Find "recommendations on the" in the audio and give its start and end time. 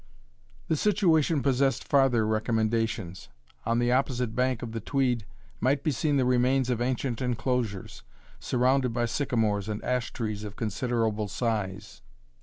2.25-3.91